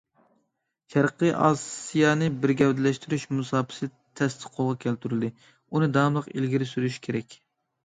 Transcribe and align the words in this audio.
شەرقىي 0.93 1.33
ئاسىيانى 1.47 2.29
بىر 2.45 2.53
گەۋدىلەشتۈرۈش 2.63 3.27
مۇساپىسى 3.35 3.91
تەستە 4.23 4.53
قولغا 4.57 4.81
كەلتۈرۈلدى، 4.87 5.31
ئۇنى 5.53 5.93
داۋاملىق 6.01 6.35
ئىلگىرى 6.35 6.73
سۈرۈش 6.75 7.01
كېرەك. 7.09 7.41